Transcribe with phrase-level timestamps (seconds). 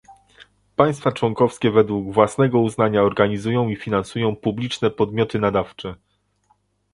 [0.75, 5.95] Państwa członkowskie według własnego uznania organizują i finansują publiczne podmioty nadawcze